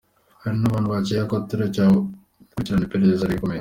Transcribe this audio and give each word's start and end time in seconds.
Hari 0.41 0.55
n’abantu 0.59 0.87
bakekwa, 0.93 1.37
turacyabakurikirana, 1.49 2.85
iperereza 2.85 3.29
rirakomeje. 3.29 3.59